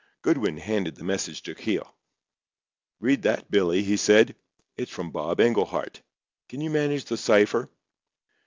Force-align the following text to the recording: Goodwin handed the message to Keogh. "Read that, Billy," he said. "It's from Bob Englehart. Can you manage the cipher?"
Goodwin 0.23 0.57
handed 0.57 0.95
the 0.95 1.03
message 1.03 1.43
to 1.43 1.53
Keogh. 1.53 1.93
"Read 2.99 3.21
that, 3.21 3.51
Billy," 3.51 3.83
he 3.83 3.97
said. 3.97 4.35
"It's 4.75 4.89
from 4.89 5.11
Bob 5.11 5.39
Englehart. 5.39 6.01
Can 6.49 6.59
you 6.59 6.71
manage 6.71 7.05
the 7.05 7.17
cipher?" 7.17 7.69